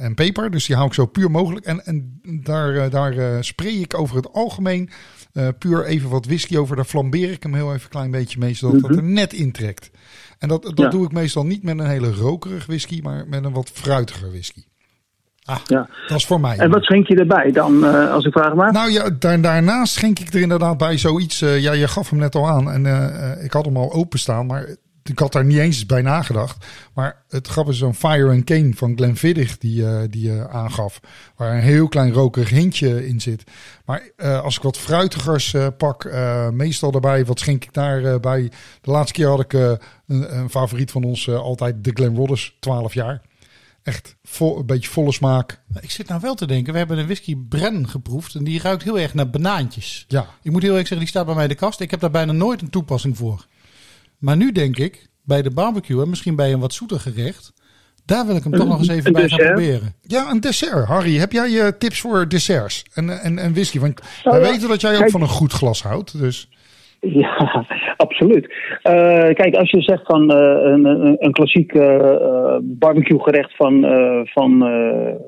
[0.01, 0.51] en peper.
[0.51, 1.67] Dus die hou ik zo puur mogelijk.
[1.67, 4.91] En, en daar, daar spray ik over het algemeen
[5.35, 6.77] uh, puur even wat whisky over.
[6.77, 8.99] Daar flambeer ik hem heel even een klein beetje mee, zodat dat mhm.
[8.99, 9.91] er net intrekt.
[10.39, 13.53] En dat, dat doe ik meestal niet met een hele rokerig whisky, maar met een
[13.53, 14.65] wat fruitiger whisky.
[15.45, 15.89] Ah, ja.
[16.07, 16.57] dat is voor mij.
[16.57, 18.73] En wat schenk je erbij dan, uh, als ik vraag maar?
[18.73, 21.43] Nou ja, daar, daarnaast schenk ik er inderdaad bij zoiets.
[21.43, 24.47] Uh, ja, je gaf hem net al aan en uh, ik had hem al openstaan,
[24.47, 24.77] maar
[25.11, 26.67] ik had daar niet eens bij nagedacht.
[26.95, 30.45] Maar het grappige is zo'n Fire and Cane van Glenfiddich die, uh, die je uh,
[30.45, 31.01] aangaf.
[31.37, 33.45] Waar een heel klein rokerig hintje in zit.
[33.85, 36.13] Maar uh, als ik wat fruitigers pak,
[36.53, 38.51] meestal daarbij, wat schenk ik daarbij?
[38.81, 42.95] de laatste keer had ik een, een, favoriet van ons altijd de Glen Rodders, 12
[42.95, 43.23] jaar.
[43.83, 45.61] Echt vol, een beetje volle smaak.
[45.81, 48.83] Ik zit nou wel te denken, we hebben een whisky Bren geproefd en die ruikt
[48.83, 50.05] heel erg naar banaantjes.
[50.09, 50.27] Ja.
[50.43, 51.81] Ik moet heel erg zeggen, die staat bij mij in de kast.
[51.81, 53.47] Ik heb daar bijna nooit een toepassing voor.
[54.25, 57.53] Maar nu denk ik, bij de barbecue en misschien bij een wat zoeter gerecht,
[58.07, 59.95] daar wil ik hem toch nog eens even bij gaan proberen.
[60.03, 60.87] Ja, een dessert.
[60.87, 63.79] Harry, heb jij je eh, tips voor desserts en, en, en whisky?
[63.79, 66.21] Want nou, wij weten dat jij ook van een goed glas houdt.
[66.21, 66.49] Dus.
[67.01, 67.67] Ja,
[68.07, 68.45] absoluut.
[68.83, 70.39] Uh, kijk, als je zegt van uh,
[70.73, 70.85] een,
[71.19, 73.81] een, klassiek uh, barbecue gerecht van,
[74.25, 74.59] van,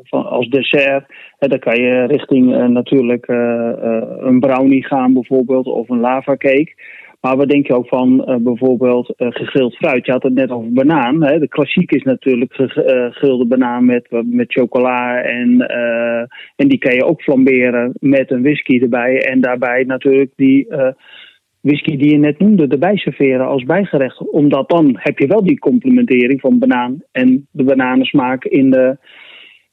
[0.02, 1.04] van als dessert,
[1.38, 3.28] hè, dan kan je richting natuurlijk
[4.18, 6.74] een brownie gaan bijvoorbeeld of een lava cake.
[7.20, 10.06] Maar wat denk je ook van uh, bijvoorbeeld uh, gegrild fruit?
[10.06, 11.24] Je had het net over banaan.
[11.24, 11.38] Hè?
[11.38, 15.22] De klassiek is natuurlijk gegrilde banaan met, met chocola.
[15.22, 15.60] En,
[16.56, 19.22] en die kan je ook flamberen met een whisky erbij.
[19.22, 20.66] En daarbij natuurlijk die
[21.66, 24.30] whisky die je net noemde erbij serveren als bijgerecht.
[24.30, 28.96] Omdat dan heb je wel die complementering van banaan en de bananensmaak in de,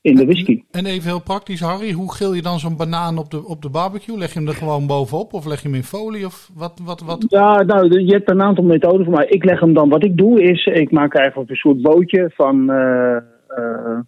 [0.03, 0.63] in de whisky.
[0.71, 3.69] En even heel praktisch, Harry, hoe gil je dan zo'n banaan op de, op de
[3.69, 4.17] barbecue?
[4.17, 6.25] Leg je hem er gewoon bovenop of leg je hem in folie?
[6.25, 7.25] Of wat, wat, wat?
[7.27, 9.25] Ja, nou, je hebt een aantal methoden voor mij.
[9.27, 12.71] Ik leg hem dan, wat ik doe is, ik maak eigenlijk een soort bootje van,
[12.71, 13.17] uh,
[13.57, 13.99] uh,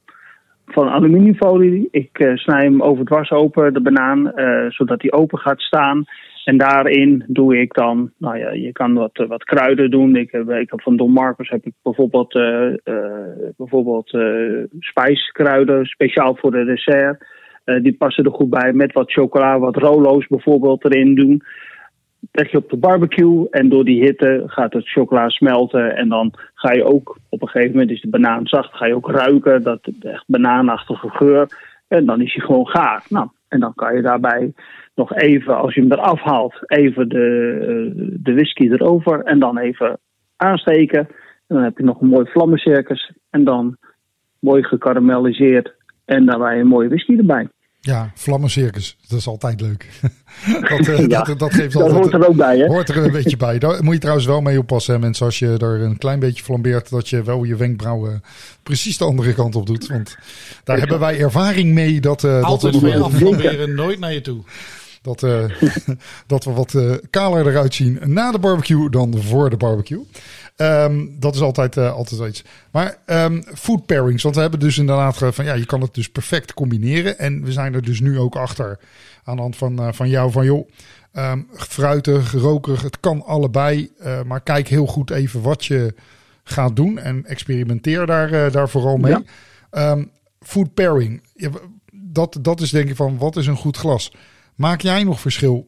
[0.66, 1.88] van aluminiumfolie.
[1.92, 4.32] Ik uh, snij hem overdwars open, de banaan,
[4.70, 6.06] zodat hij open gaat staan.
[6.46, 10.16] En daarin doe ik dan, nou ja, je kan wat, wat kruiden doen.
[10.16, 12.74] Ik heb, ik heb van Don Marcos heb ik bijvoorbeeld, uh,
[13.58, 14.18] bijvoorbeeld
[14.80, 17.26] spijskruiden, speciaal voor de dessert.
[17.82, 18.74] die passen er goed bij.
[18.74, 21.44] Met wat chocola, wat rolo's bijvoorbeeld erin doen.
[22.32, 25.96] Leg je op de barbecue en door die hitte gaat het chocola smelten.
[25.96, 28.96] En dan ga je ook, op een gegeven moment is de banaan zacht, ga je
[28.96, 29.64] ook ruiken.
[29.64, 31.48] Dat echt banaanachtige geur.
[31.88, 33.06] En dan is hij gewoon gaar.
[33.10, 34.54] Nou, en dan kan je daarbij
[34.96, 40.00] nog even, als je hem eraf haalt, even de, de whisky erover en dan even
[40.36, 41.00] aansteken.
[41.48, 43.78] En dan heb je nog een mooi vlammencircus en dan
[44.40, 45.74] mooi gekarameliseerd
[46.06, 47.48] en daarbij een mooie whisky erbij.
[47.86, 49.90] Ja, vlammencircus, dat is altijd leuk.
[50.70, 52.66] dat, uh, ja, dat, dat, geeft dat altijd, hoort er ook bij, hè?
[52.66, 53.60] Hoort er een beetje bij.
[53.60, 55.26] Daar moet je trouwens wel mee oppassen, hè, mensen.
[55.26, 58.24] Als je er een klein beetje flambeert, dat je wel je wenkbrauwen
[58.64, 59.88] precies de andere kant op doet.
[59.88, 60.18] Want
[60.64, 62.00] daar hebben wij ervaring mee.
[62.00, 64.44] Dat, uh, altijd dat we nog aflamberen, nooit naar je toe.
[65.02, 65.44] Dat, uh,
[66.28, 70.06] dat we wat uh, kaler eruit zien na de barbecue dan voor de barbecue.
[70.58, 72.44] Um, dat is altijd, uh, altijd iets.
[72.72, 76.10] Maar um, food pairings, want we hebben dus inderdaad van ja, je kan het dus
[76.10, 77.20] perfect combineren.
[77.20, 78.80] En we zijn er dus nu ook achter
[79.24, 80.70] aan de hand van, van jou van joh,
[81.14, 83.92] um, fruitig, rokerig, het kan allebei.
[84.26, 85.94] maar kijk heel goed even wat je
[86.44, 89.16] gaat doen en experimenteer daar, daar vooral mee.
[89.72, 89.98] Ja.
[90.40, 91.22] food pairing,
[91.92, 94.12] dat, dat is denk ik van wat is een goed glas.
[94.56, 95.66] Maak jij nog verschil?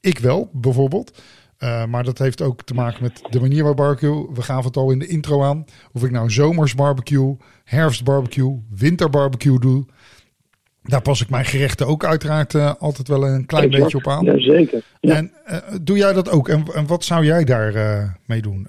[0.00, 1.22] Ik wel, bijvoorbeeld.
[1.62, 4.26] Uh, maar dat heeft ook te maken met de manier waar barbecue.
[4.34, 5.64] We gaven het al in de intro aan.
[5.92, 9.84] Of ik nou zomers barbecue, herfst barbecue, winter barbecue doe.
[10.82, 13.82] Daar pas ik mijn gerechten ook uiteraard uh, altijd wel een klein exact.
[13.82, 14.24] beetje op aan.
[14.24, 14.82] Jazeker.
[15.00, 15.14] Ja.
[15.14, 16.48] En uh, doe jij dat ook?
[16.48, 18.66] En, en wat zou jij daar mee doen?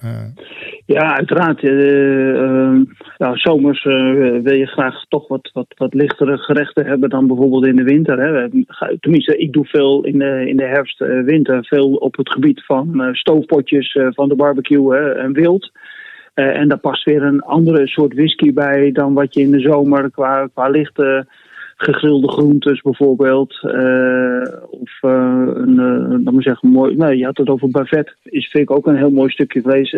[0.86, 1.64] Ja, uiteraard.
[1.64, 2.82] Uh,
[3.18, 7.66] nou, zomers uh, wil je graag toch wat, wat, wat lichtere gerechten hebben dan bijvoorbeeld
[7.66, 8.20] in de winter.
[8.20, 8.50] Hè.
[9.00, 12.66] Tenminste, ik doe veel in de, in de herfst, uh, winter, veel op het gebied
[12.66, 15.72] van stoofpotjes van de barbecue hè, en wild.
[16.34, 20.12] en daar past weer een andere soort whisky bij dan wat je in de zomer
[20.12, 21.26] qua, qua lichte
[21.78, 23.62] gegrilde groentes bijvoorbeeld.
[24.70, 25.76] of een,
[26.24, 26.96] laat maar zeggen, mooi.
[26.96, 28.16] Nee, je had het over bavet.
[28.24, 29.96] Is vind ik ook een heel mooi stukje vlees.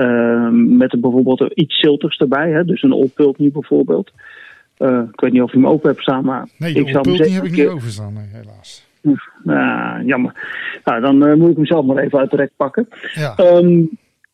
[0.00, 2.64] Uh, met er bijvoorbeeld iets ziltigs erbij, hè?
[2.64, 4.10] dus een Old Pultney bijvoorbeeld.
[4.78, 6.48] Uh, ik weet niet of je hem open hebt staan, maar...
[6.58, 8.88] Nee, de ik Old heb ik niet overstaan, nee, helaas.
[9.44, 10.32] Uh, jammer.
[10.84, 12.88] Nou, dan uh, moet ik hem zelf maar even uit de rek pakken.
[13.14, 13.34] Ja.
[13.38, 13.90] Um,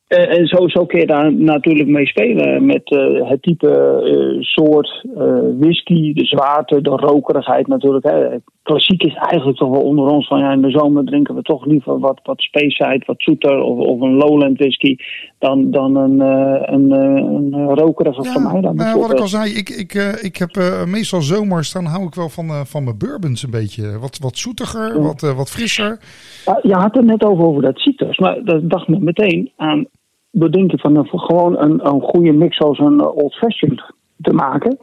[0.07, 4.43] en, en zo, zo kun je daar natuurlijk mee spelen met uh, het type uh,
[4.43, 8.05] soort uh, whisky, de zwaarte, de rokerigheid natuurlijk.
[8.05, 8.27] Hè.
[8.63, 11.67] Klassiek is eigenlijk toch wel onder ons van ja, in de zomer drinken we toch
[11.67, 14.97] liever wat, wat speesheid, wat zoeter of, of een lowland whisky
[15.39, 16.21] dan, dan een,
[16.73, 18.61] een, een rokerige ja, van mij.
[18.61, 22.15] Dan nou, wat ik al zei, ik, ik, ik heb meestal zomers, dan hou ik
[22.15, 23.99] wel van, van mijn bourbons een beetje.
[23.99, 25.01] Wat, wat zoetiger, ja.
[25.01, 25.99] wat, wat frisser.
[26.63, 29.87] Je had het net over, over dat citrus, maar dat dacht me meteen aan
[30.39, 34.79] bedenken van een, gewoon een, een goede mix als een old fashioned te maken.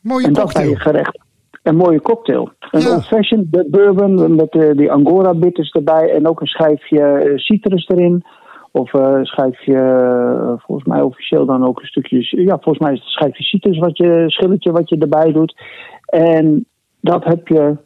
[0.00, 0.64] Mooie en dat cocktail.
[0.66, 1.18] bij je gerecht.
[1.62, 2.50] Een mooie cocktail.
[2.70, 2.94] Een Ja.
[2.94, 7.36] old fashioned de bourbon met uh, die angora bitters erbij en ook een schijfje uh,
[7.38, 8.24] citrus erin.
[8.70, 12.42] Of uh, schrijf je uh, volgens mij officieel dan ook een stukje.
[12.42, 15.60] Ja, volgens mij schrijf je citrus wat je schilletje wat je erbij doet.
[16.06, 16.66] En
[17.00, 17.76] dat heb je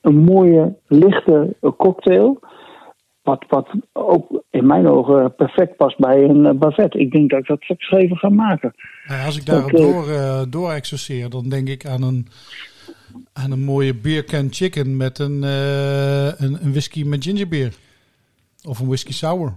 [0.00, 2.38] een mooie, lichte cocktail.
[3.22, 6.94] Wat, wat ook in mijn ogen perfect past bij een uh, buffet.
[6.94, 8.74] Ik denk dat ik dat straks even ga maken.
[9.06, 12.26] Nou, als ik daarop door, uh, door exerceer, dan denk ik aan een,
[13.32, 17.74] aan een mooie beer can chicken met een, uh, een, een, whisky met gingerbeer.
[18.68, 19.52] Of een whisky sour.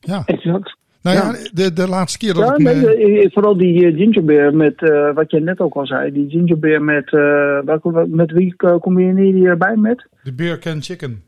[0.00, 0.22] Ja.
[0.26, 0.76] Exact.
[1.02, 2.82] Nou ja, ja de, de laatste keer dat ja, ik...
[2.82, 6.82] Nee, vooral die uh, gingerbeer met, uh, wat je net ook al zei, die gingerbeer
[6.82, 7.10] met,
[7.64, 10.08] welke, met wie combineer je erbij met?
[10.22, 11.22] De beer can chicken.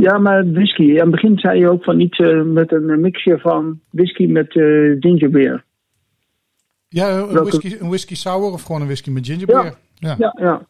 [0.00, 0.90] Ja, maar whisky.
[0.90, 4.52] Aan het begin zei je ook van iets met een mixje van whisky met
[5.00, 5.64] gingerbeer.
[6.88, 9.64] Ja, een whisky, een whisky sour of gewoon een whisky met gingerbeer.
[9.64, 10.34] Ja, ja, ja.
[10.38, 10.66] ja.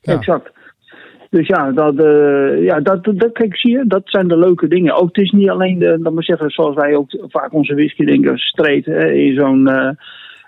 [0.00, 0.12] ja.
[0.12, 0.50] exact.
[1.32, 4.94] Dus ja, dat, uh, ja dat, dat, kijk, zie je, dat zijn de leuke dingen.
[4.94, 8.04] Ook het is niet alleen, de, dan maar zeggen, zoals wij ook vaak onze whisky
[8.04, 9.90] denken, streed hè, in zo'n, uh,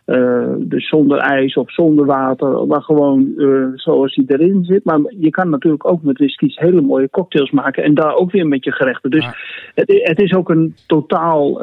[0.07, 3.33] uh, dus zonder ijs of zonder water, maar gewoon
[3.75, 4.85] zoals die erin zit.
[4.85, 8.47] Maar je kan natuurlijk ook met whiskies hele mooie cocktails maken en daar ook weer
[8.47, 9.11] met je gerechten.
[9.11, 9.35] Dus ja.
[9.75, 11.63] het, het, is ook een totaal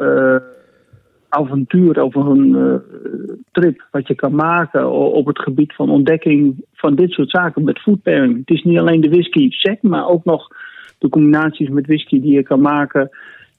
[1.28, 2.80] avontuur of een
[3.52, 7.78] trip wat je kan maken op het gebied van ontdekking van dit soort zaken met
[7.78, 8.38] food pairing.
[8.38, 10.48] Het is niet alleen de whisky sec, maar ook nog
[10.98, 13.10] de combinaties met whisky die je kan maken.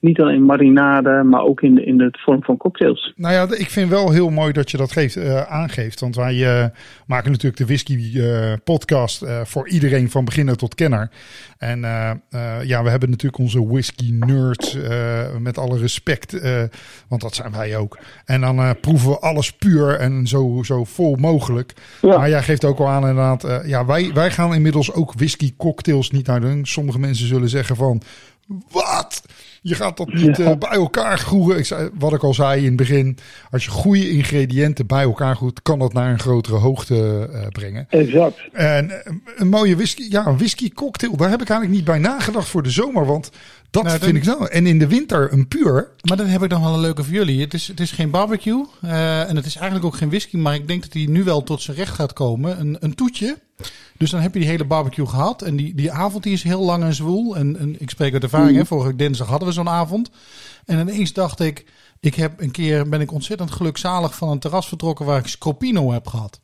[0.04, 3.12] Niet alleen in marinade, maar ook in de, in de vorm van cocktails.
[3.16, 6.00] Nou ja, ik vind wel heel mooi dat je dat geeft, uh, aangeeft.
[6.00, 6.64] Want wij uh,
[7.06, 11.10] maken natuurlijk de whisky uh, podcast voor iedereen van beginner tot kenner.
[11.58, 11.80] En
[12.64, 14.78] ja, we hebben natuurlijk onze whisky nerds
[15.38, 16.40] met alle respect.
[17.08, 17.98] want dat zijn wij ook.
[18.24, 21.72] En dan proeven we alles puur en zo, zo vol mogelijk.
[22.00, 22.18] Ja.
[22.18, 23.62] Maar jij geeft ook al aan inderdaad.
[23.66, 26.66] ja, wij, wij gaan inmiddels ook whisky cocktails niet naar doen.
[26.66, 28.02] Sommige mensen zullen zeggen van...
[28.70, 29.22] Wat?
[29.66, 31.58] Je gaat dat niet uh, bij elkaar groeien.
[31.58, 33.18] Ik zei, wat ik al zei in het begin.
[33.50, 37.86] Als je goede ingrediënten bij elkaar groeit, kan dat naar een grotere hoogte uh, brengen.
[37.88, 38.40] Exact.
[38.52, 38.96] En uh,
[39.36, 41.16] een mooie whisky, ja, een whisky cocktail.
[41.16, 43.06] Daar heb ik eigenlijk niet bij nagedacht voor de zomer.
[43.06, 43.30] Want
[43.74, 44.44] dat nou, vind dan, ik zo.
[44.44, 45.90] En in de winter een puur.
[46.02, 47.40] Maar dan heb ik dan wel een leuke voor jullie.
[47.40, 48.66] Het is, het is geen barbecue.
[48.80, 50.36] en het is eigenlijk ook geen whisky.
[50.36, 52.60] Maar ik denk dat hij nu wel tot zijn recht gaat komen.
[52.60, 53.38] Een, een toetje.
[53.96, 55.42] Dus dan heb je die hele barbecue gehad.
[55.42, 57.36] En die, die avond die is heel lang en zwoel.
[57.36, 58.50] En, en ik spreek uit ervaring.
[58.50, 58.58] Mm.
[58.58, 60.10] Hè, vorige dinsdag hadden we zo'n avond.
[60.64, 61.64] En ineens dacht ik...
[62.00, 65.92] Ik heb een keer ben ik ontzettend gelukzalig van een terras vertrokken waar ik Scopino
[65.92, 66.40] heb gehad.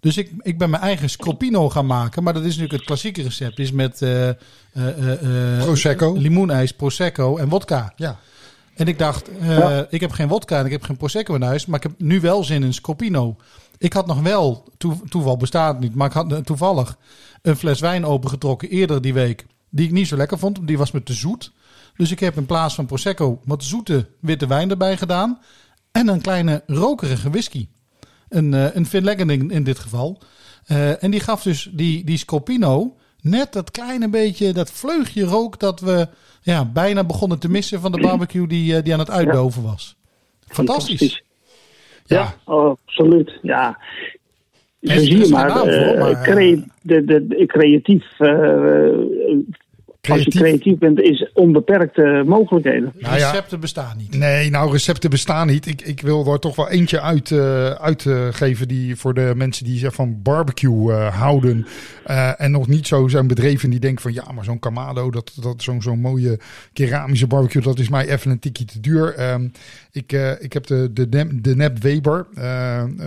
[0.00, 2.22] Dus ik, ik ben mijn eigen Scopino gaan maken.
[2.22, 3.58] Maar dat is natuurlijk het klassieke recept.
[3.58, 4.34] is met uh, uh,
[4.74, 6.12] uh, Prosecco.
[6.12, 7.92] limoenijs, Prosecco en wodka.
[7.96, 8.18] Ja.
[8.74, 9.86] En ik dacht, ja.
[9.90, 11.66] ik heb geen wodka en ik heb geen Prosecco in huis.
[11.66, 13.36] Maar ik heb nu wel zin in Scopino.
[13.78, 16.96] Ik had nog wel, toe, toeval bestaat niet, maar ik had toevallig
[17.42, 19.46] een fles wijn opengetrokken eerder die week.
[19.70, 21.52] Die ik niet zo lekker vond, die was me te zoet.
[21.96, 25.38] Dus ik heb in plaats van Prosecco wat zoete witte wijn erbij gedaan.
[25.92, 27.68] En een kleine rokerige whisky.
[28.30, 30.18] Een, uh, een Finlaggen in dit geval.
[30.68, 35.58] Uh, en die gaf dus die, die Scopino net dat kleine beetje, dat vleugje rook
[35.58, 36.08] dat we
[36.42, 39.96] ja, bijna begonnen te missen van de barbecue die, uh, die aan het uitdoven was.
[40.46, 40.98] Fantastisch.
[40.98, 41.22] Fantastisch.
[42.06, 43.38] Ja, ja absoluut.
[43.42, 43.78] Ja.
[44.80, 48.04] Zo zie je maar, naam, maar cre de, de, de, creatief,
[50.08, 52.92] uh, als je creatief bent, is onbeperkte mogelijkheden.
[52.98, 54.16] Nou ja, recepten bestaan niet.
[54.16, 55.66] Nee, nou recepten bestaan niet.
[55.66, 59.90] Ik, ik wil er toch wel eentje uit, uh, uitgeven die voor de mensen die
[59.90, 61.66] van barbecue houden.
[62.36, 65.62] en nog niet zo zijn bedreven die denken van ja, maar zo'n Kamado, dat, dat
[65.62, 66.38] zo'n zo'n mooie
[66.72, 69.30] keramische barbecue, dat is mij even een tikje te duur.
[69.32, 69.52] Um,
[69.92, 72.26] ik, ik heb de, de, de Nep Weber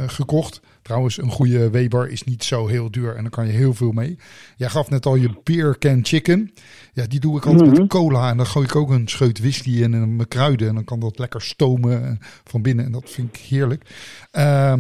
[0.08, 0.62] gekocht.
[0.84, 3.92] Trouwens, een goede Weber is niet zo heel duur en dan kan je heel veel
[3.92, 4.18] mee.
[4.58, 6.54] Jij gaf net al je beer can chicken.
[6.94, 7.80] Ja, die doe ik altijd mm -hmm.
[7.80, 10.68] met cola en dan gooi ik ook een scheut whisky en een kruiden.
[10.68, 13.86] En dan kan dat lekker stomen van binnen en dat vind ik heerlijk.
[14.32, 14.74] Uh,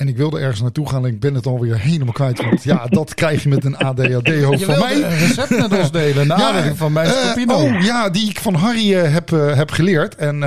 [0.00, 2.42] en ik wilde ergens naartoe gaan en ik ben het alweer helemaal kwijt.
[2.42, 4.94] Want ja, dat krijg je met een ADHD-hoofd van mij.
[4.94, 7.08] een recept met ons delen, naar ja, van mijn.
[7.36, 10.14] Uh, oh, ja, die ik van Harry uh, heb, uh, heb geleerd.
[10.14, 10.38] En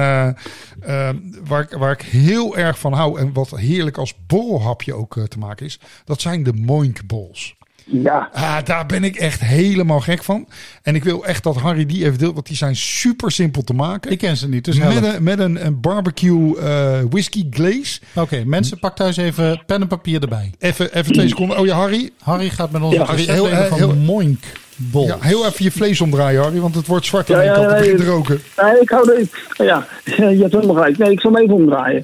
[1.43, 5.65] waar, waar ik heel erg van hou en wat heerlijk als borrelhapje ook te maken
[5.65, 5.79] is.
[6.05, 7.55] Dat zijn de moinkballs.
[7.85, 8.29] Ja.
[8.33, 10.47] Ah, daar ben ik echt helemaal gek van.
[10.81, 13.73] En ik wil echt dat Harry die even deelt, want die zijn super simpel te
[13.73, 14.11] maken.
[14.11, 17.99] Ik ken ze niet, dus Met een, met een, een barbecue uh, whisky glaze.
[18.09, 20.51] Oké, okay, mensen, pak thuis even pen en papier erbij.
[20.59, 21.57] Even, even twee seconden.
[21.57, 22.09] Oh ja, Harry.
[22.19, 24.43] Harry gaat met ons ja, Harry, heel, van heel, Moink.
[24.75, 25.05] Bol.
[25.05, 27.69] Ja, heel even je vlees omdraaien, Harry, want het wordt zwart aan ja, ja, kant.
[27.69, 28.41] Het begint te roken.
[28.61, 29.87] Nee, ik hou er, ja,
[30.31, 30.97] je hebt helemaal gelijk.
[30.97, 32.03] Nee, ik zal hem even omdraaien.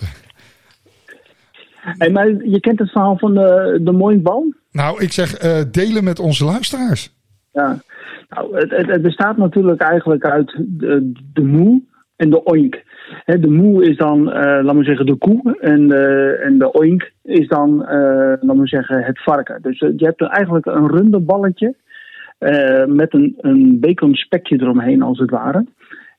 [1.97, 4.53] Hey, maar je kent het verhaal van de, de Moinkbal?
[4.71, 7.17] Nou, ik zeg uh, delen met onze luisteraars.
[7.51, 7.81] Ja,
[8.29, 11.81] nou, het, het, bestaat natuurlijk eigenlijk uit de, de moe
[12.15, 12.83] en de oink.
[13.25, 15.57] De moe is dan, eh laten we zeggen, de koe.
[15.59, 17.97] En, de en de oink is dan, eh
[18.39, 19.61] laten we zeggen, het varken.
[19.61, 21.75] Dus eh, je hebt eigenlijk een runderballetje.
[22.37, 25.65] eh met een, een bacon spekje eromheen, als het ware.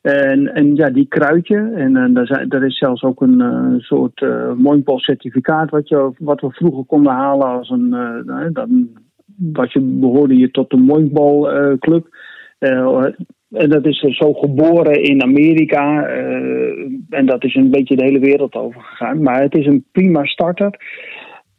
[0.01, 1.57] En, en ja, die kruid je.
[1.59, 4.53] En, en daar, is zelfs ook een eh, soort uh,
[4.97, 7.95] certificaat wat, je, wat we vroeger konden halen als een.
[7.95, 8.89] eh, dan,
[9.41, 10.77] wat je behoorde je tot de
[11.51, 12.09] eh, club.
[12.59, 13.05] Eh,
[13.51, 16.03] en dat is zo geboren in Amerika.
[16.07, 19.23] eh, en dat is een beetje de hele wereld over gegaan.
[19.23, 20.75] Maar het is een prima starter.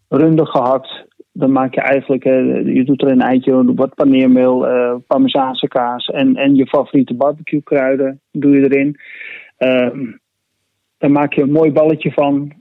[0.09, 1.05] Runden gehakt.
[1.33, 6.05] Dan maak je eigenlijk, eh, je doet er een eitje, wat paneermeel, eh parmezaanse kaas
[6.05, 8.97] en, en je favoriete barbecue kruiden doe je erin.
[9.57, 10.05] Ehm,
[10.97, 12.51] dan maak je een mooi balletje van.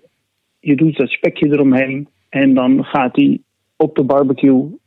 [0.60, 2.08] Je doet dat spekje eromheen.
[2.28, 3.44] En dan gaat die
[3.76, 4.78] op de barbecue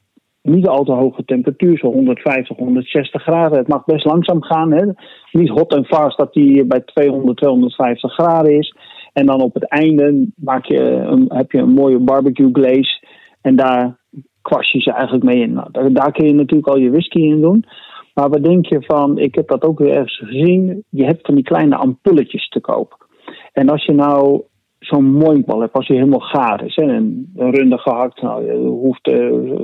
[0.41, 3.57] niet al te hoge temperatuur, zo 150, 160 graden.
[3.57, 4.71] Het mag best langzaam gaan.
[4.71, 4.85] Hè?
[5.31, 8.75] Niet hot en fast dat die bij 200, 250 graden is.
[9.13, 13.02] En dan op het einde maak je een, heb je een mooie barbecue glaze.
[13.43, 13.97] En daar
[14.41, 15.53] kwast je ze eigenlijk mee in.
[15.53, 17.65] Nou, daar, kun je natuurlijk al je whisky in doen.
[18.13, 20.83] Maar wat denk je van, ik heb dat ook weer ergens gezien.
[20.89, 23.07] Je hebt van die kleine ampulletjes te koop.
[23.53, 24.41] En als je nou
[24.79, 26.75] zo'n mooienbal hebt, als je helemaal gaar is.
[26.75, 29.57] Hè, en een runde gehakt, nou, je hoeft uh,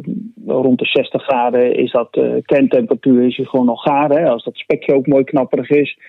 [0.45, 4.09] rond de 60 graden is dat uh, kerntemperatuur, is je gewoon nog gaar.
[4.09, 5.99] Hè, als dat spekje ook mooi knapperig is.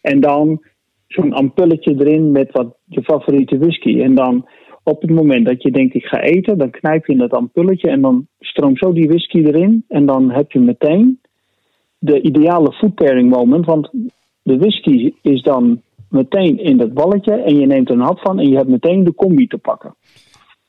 [0.00, 0.62] En dan
[1.06, 4.02] zo'n ampulletje erin met wat je favoriete whisky.
[4.02, 4.48] En dan
[4.88, 7.90] op het moment dat je denkt ik ga eten, dan knijp je in dat ampulletje
[7.90, 9.84] en dan stroomt zo die whisky erin.
[9.88, 11.20] En dan heb je meteen
[11.98, 13.66] de ideale food pairing moment.
[13.66, 13.90] Want
[14.42, 18.38] de whisky is dan meteen in dat balletje en je neemt er een hap van
[18.38, 19.94] en je hebt meteen de combi te pakken.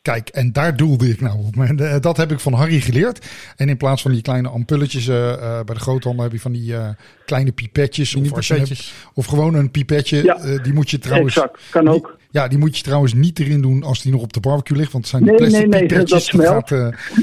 [0.01, 1.55] Kijk, en daar doelde ik nou op.
[1.55, 3.27] En dat heb ik van Harry geleerd.
[3.55, 6.51] En in plaats van die kleine ampulletjes uh, uh, bij de groothandel heb je van
[6.51, 6.89] die uh,
[7.25, 8.15] kleine pipetjes.
[8.15, 10.23] Of, als je hebt, of gewoon een pipetje.
[10.23, 11.35] Ja, die moet je trouwens.
[11.35, 12.17] Exact, kan ook.
[12.17, 14.77] Die, ja, die moet je trouwens niet erin doen als die nog op de barbecue
[14.77, 14.91] ligt.
[14.91, 16.29] Want het zijn nee, plastic nee, nee, pipetjes.
[16.29, 16.73] Dat, gaat,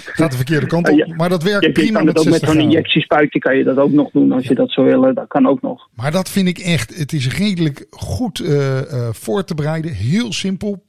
[0.05, 0.97] gaat, de verkeerde kant op.
[0.97, 3.77] Ja, maar dat werkt je, prima je met ook met zo'n injectiespuitje kan je dat
[3.77, 4.49] ook nog doen als ja.
[4.49, 5.15] je dat zou willen.
[5.15, 5.89] Dat kan ook nog.
[5.95, 6.99] Maar dat vind ik echt.
[6.99, 8.43] Het is redelijk goed
[9.11, 9.93] voor te bereiden.
[9.93, 10.85] Heel simpel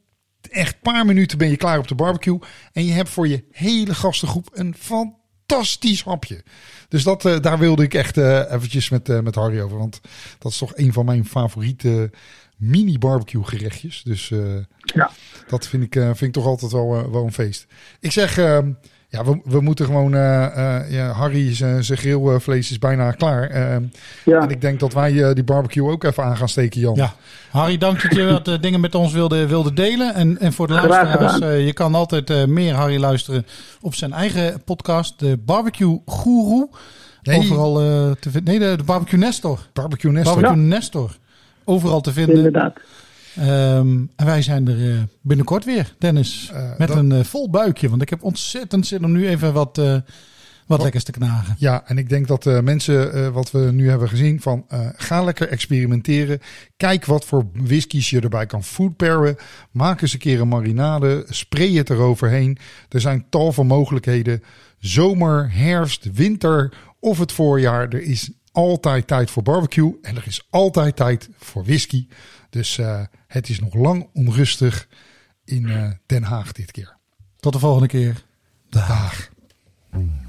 [0.50, 2.40] echt een paar minuten ben je klaar op de barbecue.
[2.72, 6.44] En je hebt voor je hele gastengroep een fantastisch hapje.
[6.88, 9.78] Dus dat, uh, daar wilde ik echt uh, eventjes met, uh, met Harry over.
[9.78, 10.02] Want
[10.40, 12.12] dat is toch een van mijn favoriete
[12.58, 14.02] mini barbecue gerechtjes.
[14.04, 14.32] Dus
[14.78, 15.12] ja.
[15.48, 17.68] dat vind ik, vind ik toch altijd wel, wel een feest.
[18.00, 18.72] Ik zeg, ehm,
[19.10, 20.12] ja, we, we moeten gewoon,
[20.90, 23.50] ja, Harry zijn grillvlees is bijna klaar.
[23.50, 23.84] Ehm,
[24.26, 24.42] ja.
[24.42, 26.96] En ik denk dat wij die barbecue ook even aan gaan steken, Jan.
[26.96, 27.14] Ja.
[27.50, 30.14] Harry, dank dat je wat uh, dingen met ons wilde, wilde delen.
[30.14, 33.46] En, en voor de luisteraars, uh, je kan altijd uh, meer Harry luisteren
[33.82, 36.68] op zijn eigen podcast, de Barbecue Guru.
[37.22, 37.40] Nee.
[37.40, 37.74] Overal
[38.20, 38.44] te vinden.
[38.44, 39.60] Nee, de, de, Barbecue Nestor.
[39.74, 40.34] Barbecue Nestor.
[40.34, 40.68] Barbecue ja.
[40.68, 41.18] Nestor.
[41.64, 42.36] Overal te vinden.
[42.36, 42.80] Inderdaad.
[43.40, 46.52] Um, en wij zijn er binnenkort weer, Dennis.
[46.78, 46.98] met dat...
[46.98, 47.90] een vol buikje.
[47.90, 49.82] Want ik heb ontzettend zin om nu even wat
[50.66, 51.56] wat lekkers te knagen.
[51.58, 56.40] Ja, en ik denk dat mensen, wat we nu hebben gezien, van ga lekker experimenteren.
[56.78, 59.36] Kijk wat voor whiskies je erbij kan foodpairen.
[59.72, 61.26] Maak eens een keer een marinade.
[61.30, 62.58] Spray het eroverheen.
[62.90, 64.44] Er zijn tal van mogelijkheden.
[64.80, 67.90] Zomer, herfst, winter of het voorjaar.
[67.90, 69.98] Er is altijd tijd voor barbecue.
[70.02, 72.08] En er is altijd tijd voor whisky.
[72.50, 72.80] Dus
[73.28, 74.88] het is nog lang onrustig
[75.46, 76.96] in Den Haag dit keer.
[77.40, 78.24] Tot de volgende keer.
[78.70, 79.30] Dag.
[79.92, 80.28] Dag.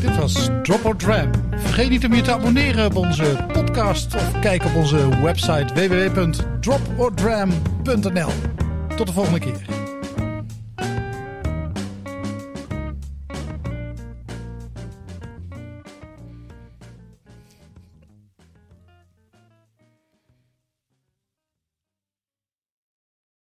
[0.00, 1.30] Dit was Drop or Dram.
[1.50, 8.30] Vergeet niet om je te abonneren op onze podcast of kijk op onze website www.dropordram.nl.
[8.96, 9.77] Tot de volgende keer.